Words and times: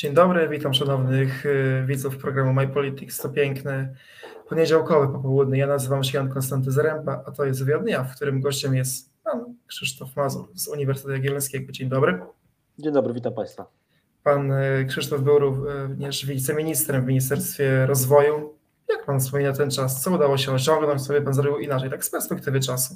Dzień 0.00 0.14
dobry, 0.14 0.48
witam 0.48 0.74
szanownych 0.74 1.46
y, 1.46 1.84
widzów 1.86 2.18
programu 2.18 2.52
My 2.52 2.68
Politics. 2.68 3.18
To 3.18 3.28
piękny 3.28 3.94
poniedziałkowy 4.48 5.12
popołudny. 5.12 5.58
Ja 5.58 5.66
nazywam 5.66 6.04
się 6.04 6.18
Jan 6.18 6.28
Konstanty 6.28 6.72
Zaręba, 6.72 7.22
a 7.26 7.30
to 7.30 7.44
jest 7.44 7.64
Wywiad 7.64 7.82
Dnia, 7.82 8.04
w 8.04 8.16
którym 8.16 8.40
gościem 8.40 8.74
jest 8.74 9.10
pan 9.24 9.54
Krzysztof 9.66 10.16
Mazur 10.16 10.48
z 10.54 10.68
Uniwersytetu 10.68 11.12
Jagiellońskiego. 11.12 11.72
Dzień 11.72 11.88
dobry. 11.88 12.20
Dzień 12.78 12.92
dobry, 12.92 13.14
witam 13.14 13.34
państwa. 13.34 13.66
Pan 14.24 14.52
y, 14.52 14.86
Krzysztof 14.88 15.20
był 15.20 15.38
również 15.38 16.26
wiceministrem 16.26 17.04
w 17.04 17.06
Ministerstwie 17.06 17.86
Rozwoju. 17.86 18.54
Jak 18.88 19.06
pan 19.06 19.20
wspomina 19.20 19.52
ten 19.52 19.70
czas? 19.70 20.02
Co 20.02 20.10
udało 20.10 20.36
się 20.36 20.52
osiągnąć? 20.52 21.06
Co 21.06 21.12
by 21.12 21.22
pan 21.22 21.34
zrobił 21.34 21.58
inaczej, 21.58 21.90
tak 21.90 22.04
z 22.04 22.10
perspektywy 22.10 22.60
czasu? 22.60 22.94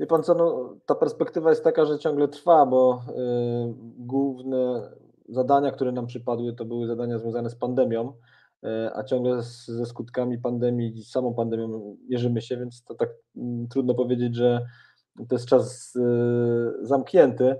Wie 0.00 0.06
pan 0.06 0.22
co, 0.22 0.34
no, 0.34 0.74
ta 0.86 0.94
perspektywa 0.94 1.50
jest 1.50 1.64
taka, 1.64 1.84
że 1.84 1.98
ciągle 1.98 2.28
trwa, 2.28 2.66
bo 2.66 3.02
y, 3.08 3.14
główne 3.98 4.90
zadania, 5.28 5.70
które 5.70 5.92
nam 5.92 6.06
przypadły, 6.06 6.52
to 6.52 6.64
były 6.64 6.86
zadania 6.86 7.18
związane 7.18 7.50
z 7.50 7.54
pandemią, 7.54 8.12
y, 8.64 8.68
a 8.94 9.04
ciągle 9.04 9.42
z, 9.42 9.66
ze 9.66 9.86
skutkami 9.86 10.38
pandemii 10.38 11.04
samą 11.04 11.34
pandemią 11.34 11.96
mierzymy 12.08 12.42
się, 12.42 12.56
więc 12.56 12.84
to 12.84 12.94
tak 12.94 13.08
y, 13.36 13.40
trudno 13.70 13.94
powiedzieć, 13.94 14.34
że 14.34 14.66
to 15.28 15.34
jest 15.34 15.46
czas 15.46 15.96
y, 15.96 16.86
zamknięty. 16.86 17.56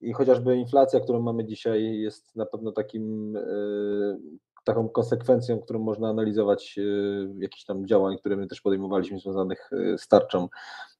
I 0.00 0.12
chociażby 0.12 0.56
inflacja, 0.56 1.00
którą 1.00 1.22
mamy 1.22 1.44
dzisiaj, 1.44 1.98
jest 1.98 2.36
na 2.36 2.46
pewno 2.46 2.72
takim 2.72 3.36
y, 3.36 4.18
taką 4.66 4.88
konsekwencją, 4.88 5.60
którą 5.60 5.78
można 5.78 6.08
analizować 6.08 6.74
y, 6.78 7.28
jakichś 7.38 7.64
tam 7.64 7.86
działań, 7.86 8.18
które 8.18 8.36
my 8.36 8.46
też 8.46 8.60
podejmowaliśmy 8.60 9.18
związanych 9.18 9.70
z 9.96 10.08
tarczą 10.08 10.48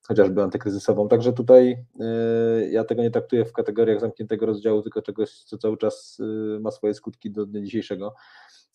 chociażby 0.08 0.42
antykryzysową. 0.42 1.08
Także 1.08 1.32
tutaj 1.32 1.84
y, 2.60 2.70
ja 2.70 2.84
tego 2.84 3.02
nie 3.02 3.10
traktuję 3.10 3.44
w 3.44 3.52
kategoriach 3.52 4.00
zamkniętego 4.00 4.46
rozdziału, 4.46 4.82
tylko 4.82 5.02
czegoś, 5.02 5.30
co 5.30 5.58
cały 5.58 5.76
czas 5.76 6.18
ma 6.60 6.70
swoje 6.70 6.94
skutki 6.94 7.30
do 7.30 7.46
dnia 7.46 7.60
dzisiejszego. 7.60 8.14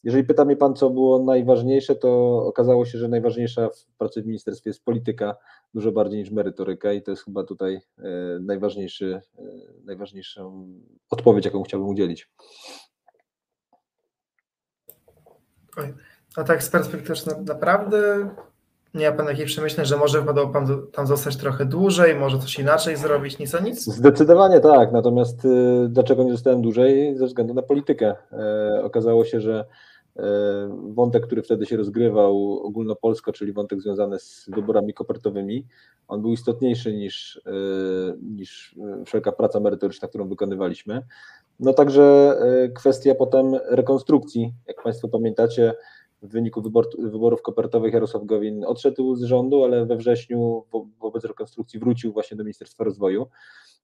Jeżeli 0.04 0.24
pyta 0.24 0.46
mnie 0.46 0.56
Pan, 0.56 0.76
co 0.76 0.90
było 0.90 1.24
najważniejsze, 1.24 1.96
to 1.96 2.44
okazało 2.46 2.86
się, 2.86 2.98
że 2.98 3.08
najważniejsza 3.08 3.70
w 3.70 3.86
pracy 3.98 4.22
w 4.22 4.26
ministerstwie 4.26 4.70
jest 4.70 4.84
polityka, 4.84 5.36
dużo 5.74 5.92
bardziej 5.92 6.20
niż 6.20 6.32
merytoryka 6.32 6.94
i 6.94 7.02
to 7.02 7.12
jest 7.12 7.26
chyba 7.26 7.44
tutaj 7.44 7.82
najważniejszy, 8.40 9.22
najważniejszą 9.84 10.68
odpowiedź, 11.10 11.46
jaką 11.46 11.64
chciałbym 11.64 11.90
udzielić. 11.90 12.30
A 16.36 16.44
tak 16.44 16.64
z 16.64 16.70
perspektywy 16.70 17.20
naprawdę 17.46 18.30
nie 18.94 19.12
ma 19.12 19.18
Pan 19.18 19.28
jakichś 19.28 19.52
przemyśleń, 19.52 19.86
że 19.86 19.98
może 19.98 20.20
wypadało 20.20 20.50
Pan 20.50 20.68
tam 20.92 21.08
zostać 21.08 21.38
trochę 21.38 21.66
dłużej, 21.66 22.16
może 22.16 22.40
coś 22.40 22.60
inaczej 22.60 22.98
zrobić, 22.98 23.40
nic 23.40 23.56
a 23.56 23.60
nic? 23.60 23.84
Zdecydowanie 23.84 24.60
tak, 24.60 24.92
natomiast 24.92 25.46
y, 25.46 25.88
dlaczego 25.90 26.24
nie 26.24 26.32
zostałem 26.32 26.62
dłużej? 26.62 27.18
Ze 27.18 27.26
względu 27.26 27.54
na 27.54 27.62
politykę. 27.62 28.16
E, 28.32 28.82
okazało 28.84 29.26
się, 29.26 29.42
że 29.42 29.66
e, 30.16 30.24
wątek, 30.94 31.26
który 31.26 31.42
wtedy 31.42 31.66
się 31.66 31.78
rozgrywał 31.78 32.60
ogólnopolsko, 32.60 33.34
czyli 33.34 33.54
wątek 33.54 33.82
związany 33.82 34.20
z 34.20 34.50
wyborami 34.56 34.94
kopertowymi, 34.94 35.66
on 36.08 36.22
był 36.22 36.34
istotniejszy 36.34 36.94
niż, 36.94 37.42
e, 37.46 37.52
niż 38.22 38.76
wszelka 39.06 39.32
praca 39.32 39.60
merytoryczna, 39.60 40.08
którą 40.08 40.28
wykonywaliśmy. 40.28 41.02
No 41.62 41.74
także 41.74 42.36
kwestia 42.76 43.16
potem 43.16 43.56
rekonstrukcji, 43.70 44.54
jak 44.68 44.84
Państwo 44.84 45.08
pamiętacie, 45.08 45.74
w 46.22 46.32
wyniku 46.32 46.62
wybor, 46.62 46.88
wyborów 47.00 47.42
kopertowych 47.42 47.94
Jarosław 47.94 48.26
Gowin 48.26 48.66
odszedł 48.66 49.16
z 49.16 49.24
rządu, 49.24 49.64
ale 49.64 49.86
we 49.86 49.96
wrześniu 49.96 50.66
wo, 50.72 50.88
wobec 51.00 51.26
rekonstrukcji 51.26 51.80
wrócił 51.80 52.14
właśnie 52.14 52.38
do 52.38 52.44
Ministerstwa 52.44 52.84
Rozwoju. 52.84 53.28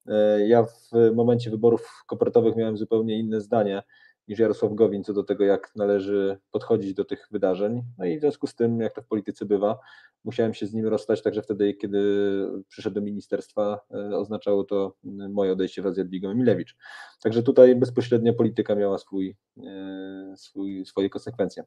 E, 0.06 0.48
ja 0.48 0.64
w 0.64 1.14
momencie 1.14 1.50
wyborów 1.50 2.04
kopertowych 2.06 2.56
miałem 2.56 2.76
zupełnie 2.76 3.18
inne 3.18 3.40
zdanie 3.40 3.82
niż 4.28 4.38
Jarosław 4.38 4.74
Gowin 4.74 5.04
co 5.04 5.12
do 5.12 5.22
tego, 5.22 5.44
jak 5.44 5.70
należy 5.76 6.38
podchodzić 6.50 6.94
do 6.94 7.04
tych 7.04 7.28
wydarzeń. 7.30 7.82
No 7.98 8.04
i 8.04 8.18
w 8.18 8.20
związku 8.20 8.46
z 8.46 8.54
tym, 8.54 8.80
jak 8.80 8.94
to 8.94 9.02
w 9.02 9.06
polityce 9.06 9.44
bywa, 9.44 9.78
musiałem 10.24 10.54
się 10.54 10.66
z 10.66 10.74
nim 10.74 10.86
rozstać, 10.86 11.22
także 11.22 11.42
wtedy, 11.42 11.74
kiedy 11.74 12.00
przyszedł 12.68 12.94
do 12.94 13.00
ministerstwa, 13.00 13.80
e, 13.94 14.16
oznaczało 14.16 14.64
to 14.64 14.94
moje 15.30 15.52
odejście 15.52 15.82
wraz 15.82 15.94
z 15.94 15.98
Jadwigą 15.98 16.30
Emilewicz. 16.30 16.76
Także 17.22 17.42
tutaj 17.42 17.76
bezpośrednia 17.76 18.32
polityka 18.32 18.74
miała 18.74 18.98
swój, 18.98 19.36
e, 19.66 20.34
swój, 20.36 20.86
swoje 20.86 21.10
konsekwencje. 21.10 21.64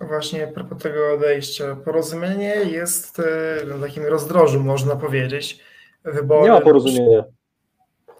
Właśnie 0.00 0.48
a 0.48 0.52
propos 0.52 0.82
tego 0.82 1.14
odejścia, 1.14 1.76
porozumienie 1.76 2.54
jest 2.54 3.20
e, 3.20 3.66
na 3.66 3.86
takim 3.86 4.06
rozdrożu, 4.06 4.60
można 4.60 4.96
powiedzieć. 4.96 5.60
Wybory... 6.04 6.44
Nie 6.44 6.50
ma 6.50 6.60
porozumienia. 6.60 7.24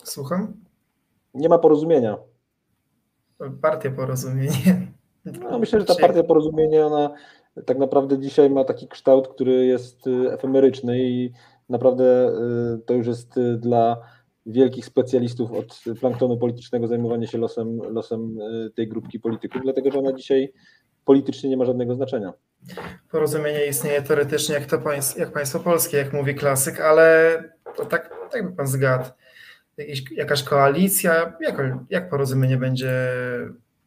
Słucham? 0.03 0.55
Nie 1.35 1.49
ma 1.49 1.59
porozumienia. 1.59 2.19
Partia 3.63 3.91
porozumienie. 3.91 4.87
No, 5.41 5.59
myślę, 5.59 5.81
że 5.81 5.87
ta 5.87 5.95
partia 5.95 6.23
porozumienia, 6.23 6.87
ona 6.87 7.15
tak 7.67 7.79
naprawdę 7.79 8.19
dzisiaj 8.19 8.51
ma 8.51 8.65
taki 8.65 8.89
kształt, 8.89 9.29
który 9.29 9.67
jest 9.67 10.07
e, 10.07 10.33
efemeryczny 10.33 10.99
i 10.99 11.33
naprawdę 11.69 12.05
e, 12.05 12.33
to 12.87 12.95
już 12.95 13.07
jest 13.07 13.41
dla 13.59 13.97
wielkich 14.47 14.85
specjalistów 14.85 15.53
od 15.53 15.81
planktonu 16.01 16.37
politycznego 16.39 16.87
zajmowanie 16.87 17.27
się 17.27 17.39
losem, 17.39 17.79
losem 17.79 18.39
tej 18.77 18.89
grupki 18.89 19.21
polityków, 19.21 19.63
dlatego 19.63 19.91
że 19.91 19.99
ona 19.99 20.13
dzisiaj 20.13 20.53
politycznie 21.05 21.51
nie 21.51 21.57
ma 21.57 21.65
żadnego 21.65 21.95
znaczenia. 21.95 22.33
Porozumienie 23.11 23.67
istnieje 23.67 24.03
teoretycznie 24.03 24.55
jak, 24.55 24.67
to 24.67 24.79
państw, 24.79 25.19
jak 25.19 25.33
państwo 25.33 25.61
polskie, 25.61 25.97
jak 25.97 26.13
mówi 26.13 26.35
klasyk, 26.35 26.81
ale 26.81 27.37
to 27.77 27.85
tak, 27.85 28.11
tak 28.33 28.51
by 28.51 28.57
pan 28.57 28.67
zgadł. 28.67 29.05
Jakaś 30.11 30.43
koalicja, 30.43 31.37
jak, 31.41 31.57
jak 31.91 32.11
porozumienie 32.11 32.57
będzie 32.57 33.09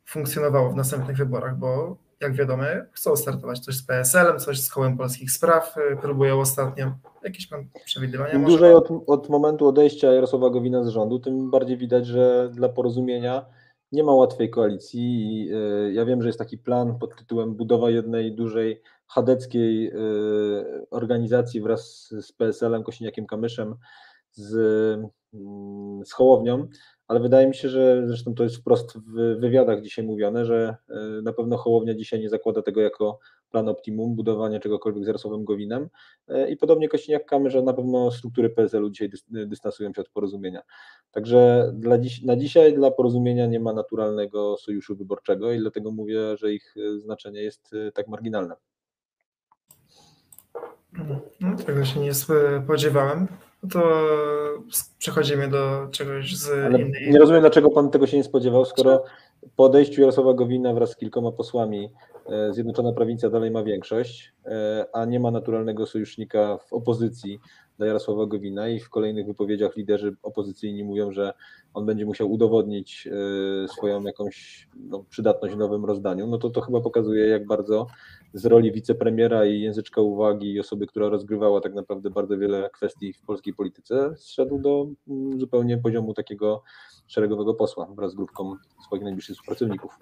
funkcjonowało 0.05 0.69
w 0.69 0.75
następnych 0.75 1.17
wyborach, 1.17 1.57
bo 1.57 1.97
jak 2.21 2.33
wiadomo, 2.33 2.63
chcą 2.91 3.15
startować 3.15 3.59
coś 3.59 3.75
z 3.75 3.83
PSL-em, 3.83 4.39
coś 4.39 4.59
z 4.59 4.69
kołem 4.69 4.97
polskich 4.97 5.31
spraw, 5.31 5.75
y, 5.77 5.97
próbują 6.01 6.39
ostatnio. 6.39 6.91
Jakieś 7.23 7.47
pan 7.47 7.67
przewidywania? 7.85 8.33
Im 8.33 8.45
dłużej 8.45 8.73
od, 8.73 8.89
od 9.07 9.29
momentu 9.29 9.67
odejścia 9.67 10.13
Jarosława 10.13 10.49
Gowina 10.49 10.83
z 10.83 10.87
rządu, 10.87 11.19
tym 11.19 11.51
bardziej 11.51 11.77
widać, 11.77 12.07
że 12.07 12.49
dla 12.53 12.69
porozumienia 12.69 13.45
nie 13.91 14.03
ma 14.03 14.11
łatwej 14.11 14.49
koalicji. 14.49 15.49
E, 15.53 15.93
ja 15.93 16.05
wiem, 16.05 16.21
że 16.21 16.29
jest 16.29 16.39
taki 16.39 16.57
plan 16.57 16.99
pod 16.99 17.15
tytułem 17.15 17.55
budowa 17.55 17.89
jednej 17.89 18.35
dużej 18.35 18.81
chadeckiej 19.07 19.87
e, 19.87 19.93
organizacji 20.91 21.61
wraz 21.61 22.13
z 22.21 22.31
PSL-em, 22.31 22.83
Kosiniakiem 22.83 23.27
Kamyszem, 23.27 23.75
z, 24.31 24.53
z 26.05 26.13
Hołownią, 26.13 26.67
ale 27.07 27.19
wydaje 27.19 27.47
mi 27.47 27.55
się, 27.55 27.69
że 27.69 28.07
zresztą 28.07 28.33
to 28.33 28.43
jest 28.43 28.57
wprost 28.57 28.97
w 28.97 29.39
wywiadach 29.39 29.81
dzisiaj 29.81 30.05
mówione, 30.05 30.45
że 30.45 30.75
e, 30.89 31.21
na 31.21 31.33
pewno 31.33 31.57
Hołownia 31.57 31.95
dzisiaj 31.95 32.19
nie 32.19 32.29
zakłada 32.29 32.61
tego 32.61 32.81
jako 32.81 33.19
plan 33.49 33.69
optimum, 33.69 34.15
budowania 34.15 34.59
czegokolwiek 34.59 35.03
z 35.03 35.07
Jarosławem 35.07 35.45
Gowinem 35.45 35.89
e, 36.27 36.49
i 36.49 36.57
podobnie 36.57 36.89
Kosiniak-Kamysz, 36.89 37.49
że 37.49 37.61
na 37.61 37.73
pewno 37.73 38.11
struktury 38.11 38.49
PSL-u 38.49 38.89
dzisiaj 38.89 39.09
dystansują 39.29 39.93
się 39.93 40.01
od 40.01 40.09
porozumienia. 40.09 40.61
Także 41.11 41.71
dla 41.73 41.97
dziś, 41.97 42.23
na 42.23 42.35
dzisiaj 42.35 42.73
dla 42.73 42.91
porozumienia 42.91 43.47
nie 43.47 43.59
ma 43.59 43.73
naturalnego 43.73 44.57
sojuszu 44.57 44.95
wyborczego 44.95 45.51
i 45.51 45.59
dlatego 45.59 45.91
mówię, 45.91 46.37
że 46.37 46.53
ich 46.53 46.75
e, 46.77 46.99
znaczenie 46.99 47.41
jest 47.41 47.71
tak 47.93 48.07
marginalne. 48.07 48.55
No, 51.39 51.57
tego 51.65 51.85
się 51.85 51.99
nie 51.99 52.13
spodziewałem. 52.13 53.27
To 53.71 53.83
przechodzimy 54.97 55.47
do 55.47 55.87
czegoś 55.91 56.35
z 56.35 56.49
Ale 56.49 56.81
innej. 56.81 57.11
Nie 57.11 57.19
rozumiem, 57.19 57.41
dlaczego 57.41 57.69
pan 57.69 57.89
tego 57.89 58.07
się 58.07 58.17
nie 58.17 58.23
spodziewał, 58.23 58.65
skoro 58.65 59.03
po 59.55 59.63
odejściu 59.63 60.01
Jarosława 60.01 60.33
Gowina 60.33 60.73
wraz 60.73 60.89
z 60.91 60.95
kilkoma 60.95 61.31
posłami 61.31 61.91
Zjednoczona 62.51 62.93
Prowincja 62.93 63.29
dalej 63.29 63.51
ma 63.51 63.63
większość, 63.63 64.33
e, 64.45 64.85
a 64.93 65.05
nie 65.05 65.19
ma 65.19 65.31
naturalnego 65.31 65.85
sojusznika 65.85 66.57
w 66.57 66.73
opozycji 66.73 67.39
dla 67.77 67.87
Jarosława 67.87 68.25
Gowina 68.25 68.67
i 68.67 68.79
w 68.79 68.89
kolejnych 68.89 69.25
wypowiedziach 69.25 69.75
liderzy 69.75 70.15
opozycyjni 70.23 70.83
mówią, 70.83 71.11
że 71.11 71.33
on 71.73 71.85
będzie 71.85 72.05
musiał 72.05 72.31
udowodnić 72.31 73.07
e, 73.07 73.67
swoją 73.67 74.03
jakąś 74.03 74.67
no, 74.75 75.03
przydatność 75.09 75.55
w 75.55 75.57
nowym 75.57 75.85
rozdaniu, 75.85 76.27
no 76.27 76.37
to 76.37 76.49
to 76.49 76.61
chyba 76.61 76.81
pokazuje, 76.81 77.27
jak 77.27 77.47
bardzo 77.47 77.87
z 78.33 78.45
roli 78.45 78.71
wicepremiera 78.71 79.45
i 79.45 79.61
języczka 79.61 80.01
uwagi 80.01 80.53
i 80.53 80.59
osoby, 80.59 80.87
która 80.87 81.09
rozgrywała 81.09 81.61
tak 81.61 81.73
naprawdę 81.73 82.09
bardzo 82.09 82.37
wiele 82.37 82.69
kwestii 82.73 83.13
w 83.13 83.21
polskiej 83.21 83.53
polityce, 83.53 84.13
zszedł 84.15 84.59
do 84.59 84.87
mm, 85.07 85.39
zupełnie 85.39 85.77
poziomu 85.77 86.13
takiego 86.13 86.63
szeregowego 87.07 87.53
posła 87.53 87.87
wraz 87.95 88.11
z 88.11 88.15
grupką 88.15 88.55
swoich 88.85 89.03
najbliższych 89.03 89.35
współpracowników. 89.35 89.99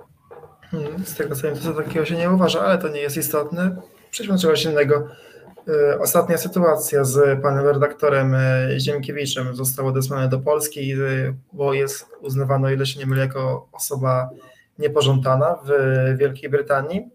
Hmm, 0.71 1.05
z 1.05 1.15
tego 1.15 1.35
co 1.35 1.41
wiem, 1.41 1.57
to 1.57 1.73
takiego 1.73 2.05
się 2.05 2.15
nie 2.15 2.31
uważa, 2.31 2.61
ale 2.61 2.77
to 2.77 2.89
nie 2.89 2.99
jest 2.99 3.17
istotne. 3.17 3.75
Przejdźmy 4.11 4.35
do 4.35 4.41
czegoś 4.41 4.65
innego. 4.65 5.07
Y, 5.67 5.99
ostatnia 5.99 6.37
sytuacja 6.37 7.03
z 7.03 7.41
panem 7.41 7.67
redaktorem 7.67 8.35
y, 8.35 8.75
Ziemkiewiczem 8.79 9.55
został 9.55 9.87
odesłany 9.87 10.29
do 10.29 10.39
Polski, 10.39 10.93
y, 10.93 11.35
bo 11.53 11.73
jest 11.73 12.05
uznawano, 12.21 12.69
ile 12.69 12.85
się 12.85 12.99
nie 12.99 13.05
mylę, 13.05 13.21
jako 13.21 13.67
osoba 13.71 14.29
niepożądana 14.79 15.59
w 15.65 15.69
Wielkiej 16.17 16.49
Brytanii. 16.49 17.09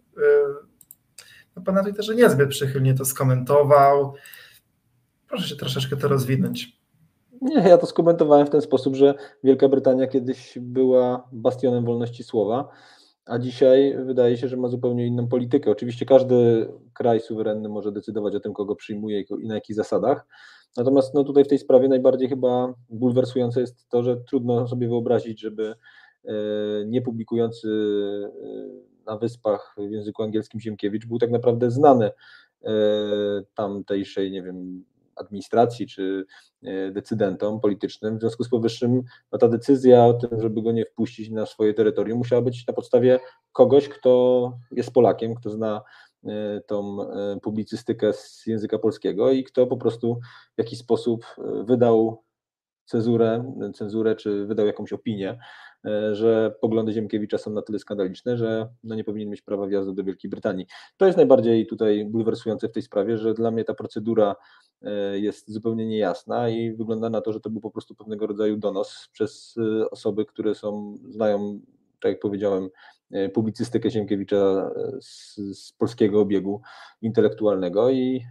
No 1.56 1.62
pan 1.62 1.74
na 1.74 1.82
Twitterze 1.82 2.14
niezbyt 2.14 2.50
przychylnie 2.50 2.94
to 2.94 3.04
skomentował. 3.04 4.14
Proszę 5.28 5.48
się 5.48 5.56
troszeczkę 5.56 5.96
to 5.96 6.08
rozwinąć. 6.08 6.80
Nie, 7.40 7.68
ja 7.68 7.78
to 7.78 7.86
skomentowałem 7.86 8.46
w 8.46 8.50
ten 8.50 8.60
sposób, 8.60 8.96
że 8.96 9.14
Wielka 9.44 9.68
Brytania 9.68 10.06
kiedyś 10.06 10.58
była 10.60 11.28
bastionem 11.32 11.84
wolności 11.84 12.24
słowa, 12.24 12.68
a 13.26 13.38
dzisiaj 13.38 13.96
wydaje 14.04 14.36
się, 14.36 14.48
że 14.48 14.56
ma 14.56 14.68
zupełnie 14.68 15.06
inną 15.06 15.28
politykę. 15.28 15.70
Oczywiście 15.70 16.06
każdy 16.06 16.68
kraj 16.94 17.20
suwerenny 17.20 17.68
może 17.68 17.92
decydować 17.92 18.34
o 18.34 18.40
tym, 18.40 18.52
kogo 18.52 18.76
przyjmuje 18.76 19.20
i 19.20 19.48
na 19.48 19.54
jakich 19.54 19.76
zasadach. 19.76 20.26
Natomiast 20.76 21.14
no, 21.14 21.24
tutaj 21.24 21.44
w 21.44 21.48
tej 21.48 21.58
sprawie 21.58 21.88
najbardziej 21.88 22.28
chyba 22.28 22.74
bulwersujące 22.88 23.60
jest 23.60 23.88
to, 23.88 24.02
że 24.02 24.16
trudno 24.16 24.68
sobie 24.68 24.88
wyobrazić, 24.88 25.40
żeby 25.40 25.74
e, 26.24 26.32
nie 26.86 27.02
publikujący 27.02 27.68
e, 27.68 29.04
na 29.06 29.16
wyspach 29.16 29.74
w 29.78 29.90
języku 29.90 30.22
angielskim 30.22 30.60
Ziemkiewicz 30.60 31.06
był 31.06 31.18
tak 31.18 31.30
naprawdę 31.30 31.70
znany 31.70 32.10
e, 32.64 32.72
tamtejszej, 33.54 34.30
nie 34.30 34.42
wiem, 34.42 34.84
administracji 35.20 35.86
czy 35.86 36.24
e, 36.62 36.90
decydentom 36.90 37.60
politycznym. 37.60 38.18
W 38.18 38.20
związku 38.20 38.44
z 38.44 38.48
powyższym 38.48 39.02
no, 39.32 39.38
ta 39.38 39.48
decyzja 39.48 40.06
o 40.06 40.14
tym, 40.14 40.40
żeby 40.40 40.62
go 40.62 40.72
nie 40.72 40.84
wpuścić 40.84 41.30
na 41.30 41.46
swoje 41.46 41.74
terytorium, 41.74 42.18
musiała 42.18 42.42
być 42.42 42.66
na 42.66 42.74
podstawie 42.74 43.20
kogoś, 43.52 43.88
kto 43.88 44.52
jest 44.72 44.92
Polakiem, 44.92 45.34
kto 45.34 45.50
zna 45.50 45.82
e, 46.24 46.60
tą 46.66 47.02
e, 47.02 47.40
publicystykę 47.42 48.12
z 48.12 48.46
języka 48.46 48.78
polskiego 48.78 49.32
i 49.32 49.44
kto 49.44 49.66
po 49.66 49.76
prostu 49.76 50.20
w 50.54 50.58
jakiś 50.58 50.78
sposób 50.78 51.26
wydał 51.64 52.22
cezurę, 52.90 53.54
cenzurę 53.74 54.16
czy 54.16 54.46
wydał 54.46 54.66
jakąś 54.66 54.92
opinię, 54.92 55.38
że 56.12 56.54
poglądy 56.60 56.92
Ziemkiewicza 56.92 57.38
są 57.38 57.50
na 57.50 57.62
tyle 57.62 57.78
skandaliczne, 57.78 58.36
że 58.36 58.68
no 58.84 58.94
nie 58.94 59.04
powinien 59.04 59.30
mieć 59.30 59.42
prawa 59.42 59.66
wjazdu 59.66 59.92
do 59.92 60.04
Wielkiej 60.04 60.30
Brytanii. 60.30 60.66
To 60.96 61.06
jest 61.06 61.16
najbardziej 61.16 61.66
tutaj 61.66 62.04
bulwersujące 62.04 62.68
w 62.68 62.72
tej 62.72 62.82
sprawie, 62.82 63.18
że 63.18 63.34
dla 63.34 63.50
mnie 63.50 63.64
ta 63.64 63.74
procedura 63.74 64.36
E, 64.82 65.18
jest 65.18 65.50
zupełnie 65.50 65.86
niejasna 65.86 66.48
i 66.48 66.72
wygląda 66.72 67.10
na 67.10 67.20
to, 67.20 67.32
że 67.32 67.40
to 67.40 67.50
był 67.50 67.60
po 67.60 67.70
prostu 67.70 67.94
pewnego 67.94 68.26
rodzaju 68.26 68.56
donos 68.56 69.08
przez 69.12 69.54
e, 69.58 69.90
osoby, 69.90 70.24
które 70.24 70.54
są, 70.54 70.98
znają, 71.08 71.60
tak 72.00 72.12
jak 72.12 72.20
powiedziałem, 72.20 72.68
e, 73.10 73.28
publicystykę 73.28 73.90
Sienkiewicza 73.90 74.70
z, 75.00 75.36
z 75.36 75.72
polskiego 75.72 76.20
obiegu 76.20 76.60
intelektualnego 77.02 77.90
i 77.90 78.24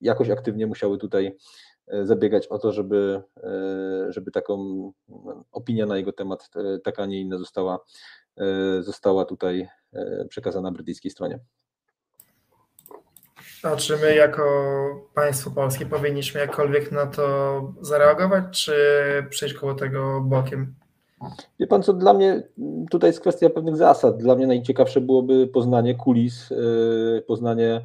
jakoś 0.00 0.30
aktywnie 0.30 0.66
musiały 0.66 0.98
tutaj 0.98 1.36
zabiegać 2.02 2.46
o 2.46 2.58
to, 2.58 2.72
żeby, 2.72 3.22
żeby 4.08 4.30
taką 4.30 4.56
opinia 5.52 5.86
na 5.86 5.96
jego 5.96 6.12
temat, 6.12 6.50
taka, 6.84 7.02
a 7.02 7.06
nie 7.06 7.20
inna 7.20 7.38
została, 7.38 7.78
została 8.80 9.24
tutaj 9.24 9.68
przekazana 10.28 10.70
brytyjskiej 10.70 11.10
stronie. 11.10 11.38
A 13.62 13.76
czy 13.76 13.96
my 13.96 14.14
jako 14.14 14.44
państwo 15.14 15.50
polskie 15.50 15.86
powinniśmy 15.86 16.40
jakkolwiek 16.40 16.92
na 16.92 17.06
to 17.06 17.74
zareagować, 17.80 18.44
czy 18.64 18.74
przejść 19.30 19.54
koło 19.54 19.74
tego 19.74 20.20
bokiem? 20.20 20.74
Wie 21.60 21.66
pan 21.66 21.82
co, 21.82 21.92
dla 21.92 22.14
mnie 22.14 22.42
tutaj 22.90 23.10
jest 23.10 23.20
kwestia 23.20 23.50
pewnych 23.50 23.76
zasad. 23.76 24.16
Dla 24.16 24.34
mnie 24.34 24.46
najciekawsze 24.46 25.00
byłoby 25.00 25.46
poznanie 25.46 25.94
kulis, 25.94 26.48
poznanie 27.26 27.84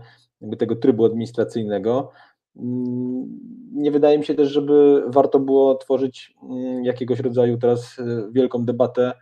tego 0.59 0.75
trybu 0.75 1.05
administracyjnego. 1.05 2.11
Mm, 2.57 3.39
nie 3.73 3.91
wydaje 3.91 4.17
mi 4.17 4.25
się 4.25 4.35
też, 4.35 4.49
żeby 4.49 5.03
warto 5.07 5.39
było 5.39 5.75
tworzyć 5.75 6.35
mm, 6.43 6.85
jakiegoś 6.85 7.19
rodzaju 7.19 7.57
teraz 7.57 7.99
y, 7.99 8.31
wielką 8.31 8.65
debatę 8.65 9.13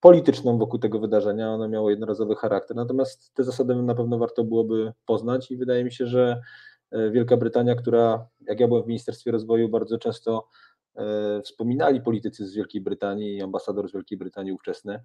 polityczną 0.00 0.58
wokół 0.58 0.78
tego 0.78 0.98
wydarzenia. 0.98 1.50
Ono 1.50 1.68
miało 1.68 1.90
jednorazowy 1.90 2.34
charakter. 2.34 2.76
Natomiast 2.76 3.34
te 3.34 3.44
zasady 3.44 3.74
na 3.74 3.94
pewno 3.94 4.18
warto 4.18 4.44
byłoby 4.44 4.92
poznać 5.06 5.50
i 5.50 5.56
wydaje 5.56 5.84
mi 5.84 5.92
się, 5.92 6.06
że 6.06 6.40
e, 6.90 7.10
Wielka 7.10 7.36
Brytania, 7.36 7.74
która, 7.74 8.26
jak 8.48 8.60
ja 8.60 8.68
byłem 8.68 8.82
w 8.82 8.86
Ministerstwie 8.86 9.30
Rozwoju, 9.30 9.68
bardzo 9.68 9.98
często 9.98 10.48
e, 10.96 11.42
wspominali 11.42 12.00
politycy 12.00 12.46
z 12.46 12.54
Wielkiej 12.54 12.80
Brytanii, 12.80 13.42
ambasador 13.42 13.88
z 13.88 13.92
Wielkiej 13.92 14.18
Brytanii 14.18 14.52
ówczesny, 14.52 15.00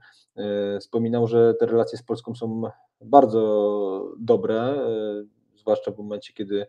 wspominał, 0.79 1.27
że 1.27 1.53
te 1.53 1.65
relacje 1.65 1.97
z 1.97 2.03
Polską 2.03 2.35
są 2.35 2.61
bardzo 3.01 4.15
dobre, 4.19 4.75
zwłaszcza 5.55 5.91
w 5.91 5.97
momencie, 5.97 6.33
kiedy 6.33 6.67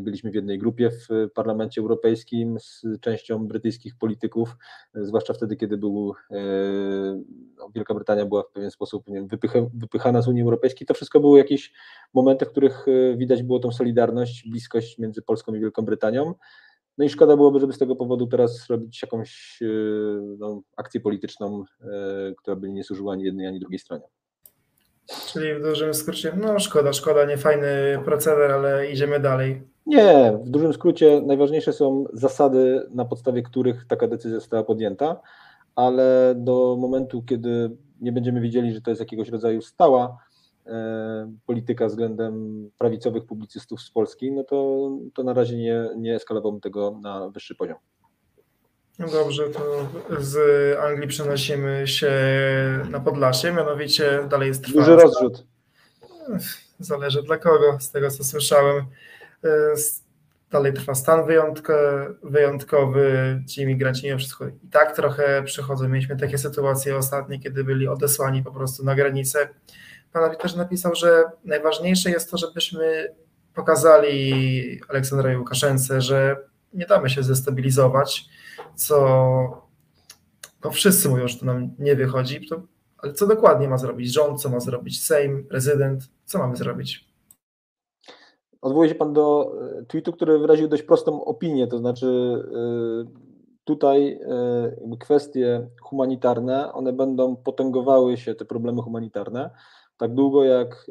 byliśmy 0.00 0.30
w 0.30 0.34
jednej 0.34 0.58
grupie 0.58 0.90
w 0.90 1.30
Parlamencie 1.34 1.80
Europejskim 1.80 2.60
z 2.60 2.82
częścią 3.00 3.46
brytyjskich 3.46 3.96
polityków, 3.96 4.56
e, 4.94 5.04
zwłaszcza 5.04 5.34
wtedy, 5.34 5.56
kiedy 5.56 5.78
był, 5.78 6.14
e, 6.30 6.36
no, 7.56 7.70
Wielka 7.74 7.94
Brytania 7.94 8.26
była 8.26 8.42
w 8.42 8.50
pewien 8.50 8.70
sposób 8.70 9.04
wiem, 9.08 9.28
wypycha, 9.28 9.58
wypychana 9.74 10.22
z 10.22 10.28
Unii 10.28 10.42
Europejskiej. 10.42 10.86
To 10.86 10.94
wszystko 10.94 11.20
były 11.20 11.38
jakieś 11.38 11.72
momenty, 12.14 12.44
w 12.46 12.50
których 12.50 12.86
widać 13.16 13.42
było 13.42 13.58
tą 13.58 13.72
solidarność, 13.72 14.48
bliskość 14.48 14.98
między 14.98 15.22
Polską 15.22 15.54
i 15.54 15.60
Wielką 15.60 15.82
Brytanią. 15.82 16.34
No 16.98 17.04
i 17.04 17.08
szkoda 17.08 17.36
byłoby, 17.36 17.60
żeby 17.60 17.72
z 17.72 17.78
tego 17.78 17.96
powodu 17.96 18.26
teraz 18.26 18.66
robić 18.70 19.02
jakąś 19.02 19.60
no, 20.38 20.62
akcję 20.76 21.00
polityczną, 21.00 21.64
która 22.38 22.56
by 22.56 22.72
nie 22.72 22.84
służyła 22.84 23.12
ani 23.12 23.24
jednej, 23.24 23.46
ani 23.46 23.60
drugiej 23.60 23.78
stronie. 23.78 24.04
Czyli 25.06 25.54
w 25.54 25.62
dużym 25.62 25.94
skrócie, 25.94 26.32
no 26.36 26.58
szkoda, 26.58 26.92
szkoda, 26.92 27.24
nie 27.24 27.36
fajny 27.36 27.98
proceder, 28.04 28.50
ale 28.50 28.90
idziemy 28.90 29.20
dalej. 29.20 29.62
Nie, 29.86 30.38
w 30.44 30.50
dużym 30.50 30.72
skrócie 30.72 31.22
najważniejsze 31.26 31.72
są 31.72 32.04
zasady, 32.12 32.86
na 32.90 33.04
podstawie 33.04 33.42
których 33.42 33.86
taka 33.86 34.08
decyzja 34.08 34.38
została 34.38 34.64
podjęta, 34.64 35.20
ale 35.76 36.34
do 36.36 36.76
momentu, 36.80 37.22
kiedy 37.22 37.70
nie 38.00 38.12
będziemy 38.12 38.40
wiedzieli, 38.40 38.72
że 38.72 38.80
to 38.80 38.90
jest 38.90 39.00
jakiegoś 39.00 39.28
rodzaju 39.28 39.62
stała 39.62 40.18
e, 40.66 41.32
polityka 41.46 41.86
względem 41.86 42.64
prawicowych 42.78 43.24
publicystów 43.24 43.82
z 43.82 43.90
Polski, 43.90 44.32
no 44.32 44.44
to, 44.44 44.90
to 45.14 45.22
na 45.22 45.32
razie 45.32 45.56
nie, 45.56 45.88
nie 45.96 46.14
eskalowałbym 46.14 46.60
tego 46.60 46.98
na 47.02 47.28
wyższy 47.28 47.54
poziom. 47.54 47.76
No 48.98 49.08
dobrze, 49.08 49.44
to 49.48 49.90
z 50.18 50.36
Anglii 50.78 51.08
przenosimy 51.08 51.88
się 51.88 52.12
na 52.90 53.00
Podlasie, 53.00 53.52
mianowicie 53.52 54.26
dalej 54.30 54.48
jest 54.48 54.64
trwająca. 54.64 54.92
Duży 54.92 55.02
rozrzut. 55.02 55.46
Zależy 56.78 57.22
dla 57.22 57.38
kogo, 57.38 57.80
z 57.80 57.90
tego 57.90 58.10
co 58.10 58.24
słyszałem. 58.24 58.84
Dalej 60.50 60.72
trwa 60.72 60.94
stan 60.94 61.26
wyjątkowy, 61.26 62.14
wyjątkowy 62.22 63.42
ci 63.48 63.62
imigranci 63.62 64.06
mimo 64.06 64.18
wszystko 64.18 64.46
i 64.46 64.68
tak 64.70 64.96
trochę 64.96 65.42
przychodzą. 65.42 65.88
Mieliśmy 65.88 66.16
takie 66.16 66.38
sytuacje 66.38 66.96
ostatnie, 66.96 67.40
kiedy 67.40 67.64
byli 67.64 67.88
odesłani 67.88 68.42
po 68.42 68.52
prostu 68.52 68.84
na 68.84 68.94
granicę. 68.94 69.48
Pan 70.12 70.36
też 70.36 70.54
napisał, 70.54 70.94
że 70.94 71.24
najważniejsze 71.44 72.10
jest 72.10 72.30
to, 72.30 72.38
żebyśmy 72.38 73.14
pokazali 73.54 74.80
Aleksandrowi 74.88 75.36
Łukaszence, 75.36 76.00
że 76.00 76.36
nie 76.72 76.86
damy 76.86 77.10
się 77.10 77.22
zestabilizować, 77.22 78.24
co 78.76 79.64
no 80.64 80.70
wszyscy 80.70 81.08
mówią, 81.08 81.28
że 81.28 81.38
to 81.38 81.46
nam 81.46 81.70
nie 81.78 81.96
wychodzi, 81.96 82.48
to, 82.48 82.62
ale 82.98 83.12
co 83.12 83.26
dokładnie 83.26 83.68
ma 83.68 83.78
zrobić 83.78 84.12
rząd, 84.12 84.42
co 84.42 84.48
ma 84.48 84.60
zrobić 84.60 85.02
Sejm, 85.02 85.46
prezydent, 85.48 86.02
co 86.24 86.38
mamy 86.38 86.56
zrobić? 86.56 87.14
Odwołuje 88.60 88.88
się 88.88 88.94
Pan 88.94 89.12
do 89.12 89.54
e, 89.80 89.84
tweetu, 89.84 90.12
który 90.12 90.38
wyraził 90.38 90.68
dość 90.68 90.82
prostą 90.82 91.24
opinię, 91.24 91.66
to 91.66 91.78
znaczy 91.78 92.06
e, 92.06 93.24
tutaj 93.64 94.12
e, 94.92 94.96
kwestie 95.00 95.68
humanitarne, 95.82 96.72
one 96.72 96.92
będą 96.92 97.36
potęgowały 97.36 98.16
się, 98.16 98.34
te 98.34 98.44
problemy 98.44 98.82
humanitarne, 98.82 99.50
tak 99.96 100.14
długo 100.14 100.44
jak 100.44 100.86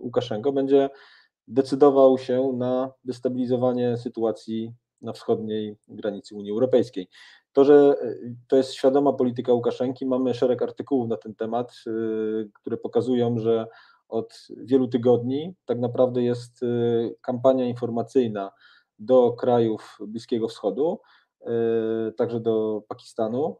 Łukaszenko 0.00 0.52
będzie 0.52 0.90
decydował 1.48 2.18
się 2.18 2.52
na 2.56 2.92
destabilizowanie 3.04 3.96
sytuacji 3.96 4.74
na 5.06 5.12
wschodniej 5.12 5.76
granicy 5.88 6.34
Unii 6.34 6.50
Europejskiej. 6.50 7.08
To, 7.52 7.64
że 7.64 7.94
e, 8.02 8.14
to 8.48 8.56
jest 8.56 8.74
świadoma 8.74 9.12
polityka 9.12 9.52
Łukaszenki, 9.52 10.06
mamy 10.06 10.34
szereg 10.34 10.62
artykułów 10.62 11.08
na 11.08 11.16
ten 11.16 11.34
temat, 11.34 11.72
e, 11.86 11.90
które 12.52 12.76
pokazują, 12.76 13.38
że 13.38 13.66
od 14.08 14.48
wielu 14.56 14.88
tygodni 14.88 15.54
tak 15.64 15.78
naprawdę 15.78 16.22
jest 16.22 16.62
e, 16.62 16.66
kampania 17.20 17.64
informacyjna 17.64 18.50
do 18.98 19.32
krajów 19.32 19.98
Bliskiego 20.00 20.48
Wschodu, 20.48 21.00
także 22.16 22.40
do 22.40 22.82
Pakistanu, 22.88 23.56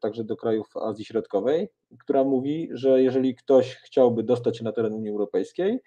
także 0.00 0.24
do 0.24 0.36
krajów 0.36 0.76
Azji 0.76 1.04
Środkowej, 1.04 1.68
która 1.98 2.24
mówi, 2.24 2.68
że 2.72 3.02
jeżeli 3.02 3.34
ktoś 3.34 3.74
chciałby 3.74 4.22
dostać 4.22 4.58
się 4.58 4.64
na 4.64 4.72
teren 4.72 4.94
Unii 4.94 5.10
Europejskiej, 5.10 5.80